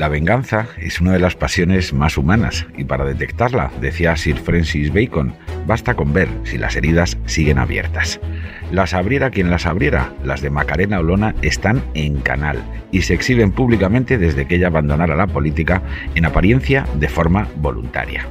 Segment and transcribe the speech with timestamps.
[0.00, 4.94] La venganza es una de las pasiones más humanas y para detectarla, decía Sir Francis
[4.94, 5.34] Bacon,
[5.66, 8.18] basta con ver si las heridas siguen abiertas.
[8.72, 13.52] Las abriera quien las abriera, las de Macarena Olona están en canal y se exhiben
[13.52, 15.82] públicamente desde que ella abandonara la política
[16.14, 18.26] en apariencia de forma voluntaria.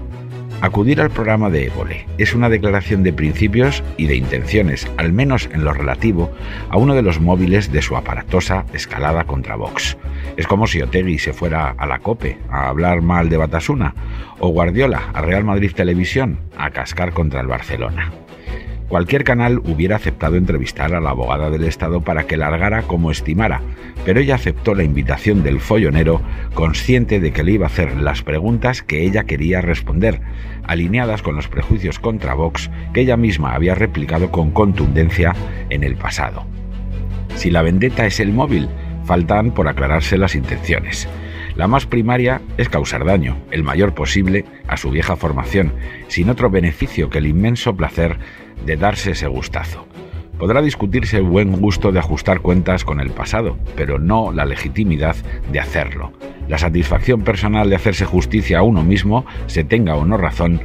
[0.62, 5.50] Acudir al programa de Évole es una declaración de principios y de intenciones, al menos
[5.54, 6.32] en lo relativo
[6.70, 9.97] a uno de los móviles de su aparatosa escalada contra Vox.
[10.36, 13.96] Es como si Otegui se fuera a la COPE a hablar mal de Batasuna
[14.39, 18.11] o Guardiola a Real Madrid Televisión a cascar contra el Barcelona.
[18.89, 23.61] Cualquier canal hubiera aceptado entrevistar a la abogada del Estado para que largara como estimara,
[24.04, 26.24] pero ella aceptó la invitación del follonero
[26.56, 30.21] consciente de que le iba a hacer las preguntas que ella quería responder,
[30.64, 35.36] alineadas con los prejuicios contra Vox que ella misma había replicado con contundencia
[35.69, 36.45] en el pasado.
[37.36, 38.69] Si la vendetta es el móvil,
[39.06, 41.08] faltan por aclararse las intenciones.
[41.59, 45.73] La más primaria es causar daño, el mayor posible, a su vieja formación,
[46.07, 48.17] sin otro beneficio que el inmenso placer
[48.66, 49.85] de darse ese gustazo.
[50.38, 55.17] Podrá discutirse el buen gusto de ajustar cuentas con el pasado, pero no la legitimidad
[55.51, 56.13] de hacerlo.
[56.47, 60.61] La satisfacción personal de hacerse justicia a uno mismo, se tenga o no razón,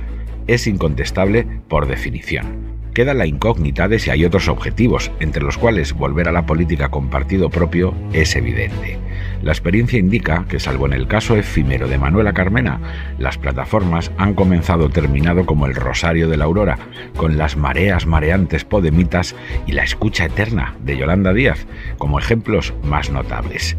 [0.47, 2.73] es incontestable por definición.
[2.95, 6.91] Queda la incógnita de si hay otros objetivos, entre los cuales volver a la política
[6.91, 9.01] con partido propio es evidente.
[9.42, 12.81] La experiencia indica que, salvo en el caso efímero de Manuela Carmena,
[13.19, 16.78] las plataformas han comenzado terminado como el Rosario de la Aurora,
[17.17, 19.34] con las mareas mareantes podemitas
[19.67, 21.67] y la escucha eterna de Yolanda Díaz
[21.98, 23.77] como ejemplos más notables.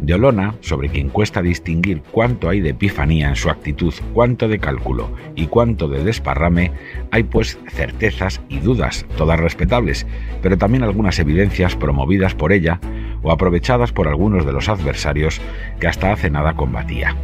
[0.00, 4.58] De Olona, sobre quien cuesta distinguir cuánto hay de epifanía en su actitud, cuánto de
[4.58, 6.72] cálculo y cuánto de desparrame,
[7.12, 10.06] hay pues certezas y dudas, todas respetables,
[10.42, 12.78] pero también algunas evidencias promovidas por ella
[13.22, 15.40] o aprovechadas por algunos de los adversarios
[15.80, 17.16] que hasta hace nada combatía.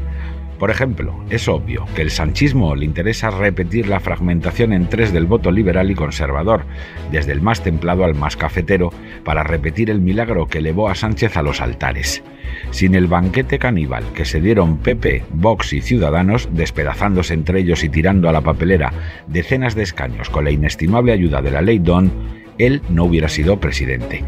[0.59, 5.27] Por ejemplo, es obvio que el sanchismo le interesa repetir la fragmentación en tres del
[5.27, 6.65] voto liberal y conservador,
[7.13, 8.93] desde el más templado al más cafetero,
[9.25, 12.25] para repetir el milagro que elevó a Sánchez a los altares.
[12.73, 17.89] Sin el banquete caníbal que se dieron Pepe, Vox y Ciudadanos, despedazándose entre ellos y
[17.89, 18.93] tirando a la papelera
[19.29, 22.11] decenas de escaños con la inestimable ayuda de la ley Don,
[22.59, 24.25] él no hubiera sido presidente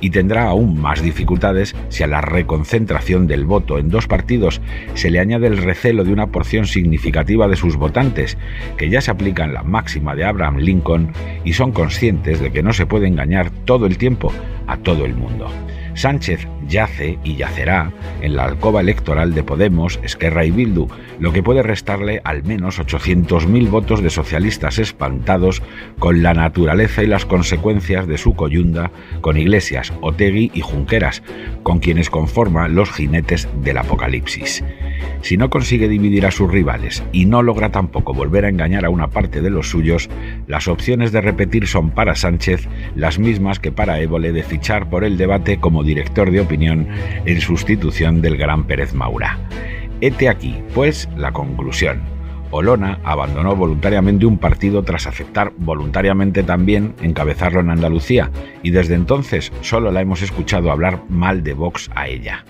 [0.00, 4.60] y tendrá aún más dificultades si a la reconcentración del voto en dos partidos
[4.94, 8.36] se le añade el recelo de una porción significativa de sus votantes,
[8.76, 11.12] que ya se aplican la máxima de Abraham Lincoln
[11.44, 14.32] y son conscientes de que no se puede engañar todo el tiempo
[14.66, 15.48] a todo el mundo.
[15.96, 17.90] Sánchez yace y yacerá
[18.20, 22.78] en la alcoba electoral de Podemos, Esquerra y Bildu, lo que puede restarle al menos
[22.78, 25.62] 800.000 votos de socialistas espantados
[25.98, 28.90] con la naturaleza y las consecuencias de su coyunda
[29.22, 31.22] con Iglesias, Otegui y Junqueras,
[31.62, 34.62] con quienes conforma los jinetes del apocalipsis.
[35.22, 38.90] Si no consigue dividir a sus rivales y no logra tampoco volver a engañar a
[38.90, 40.08] una parte de los suyos,
[40.46, 45.04] las opciones de repetir son para Sánchez las mismas que para Évole de fichar por
[45.04, 46.88] el debate como director de opinión
[47.24, 49.38] en sustitución del gran Pérez Maura.
[50.00, 52.02] Hete aquí, pues, la conclusión.
[52.50, 58.30] Olona abandonó voluntariamente un partido tras aceptar voluntariamente también encabezarlo en Andalucía
[58.62, 62.44] y desde entonces solo la hemos escuchado hablar mal de Vox a ella.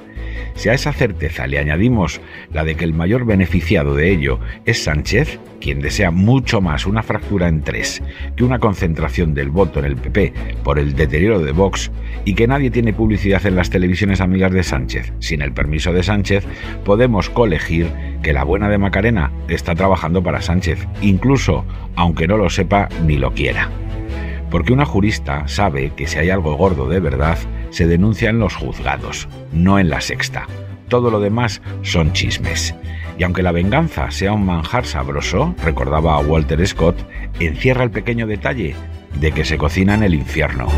[0.56, 2.20] Si a esa certeza le añadimos
[2.52, 7.02] la de que el mayor beneficiado de ello es Sánchez, quien desea mucho más una
[7.02, 8.02] fractura en tres
[8.36, 10.32] que una concentración del voto en el PP
[10.64, 11.90] por el deterioro de Vox,
[12.24, 16.02] y que nadie tiene publicidad en las televisiones amigas de Sánchez, sin el permiso de
[16.02, 16.44] Sánchez,
[16.84, 17.88] podemos colegir
[18.22, 21.64] que la buena de Macarena está trabajando para Sánchez, incluso
[21.96, 23.70] aunque no lo sepa ni lo quiera.
[24.50, 27.38] Porque una jurista sabe que si hay algo gordo de verdad,
[27.76, 30.46] se denuncia en los juzgados, no en la sexta.
[30.88, 32.74] Todo lo demás son chismes.
[33.18, 36.96] Y aunque la venganza sea un manjar sabroso, recordaba Walter Scott,
[37.38, 38.74] encierra el pequeño detalle
[39.20, 40.68] de que se cocina en el infierno.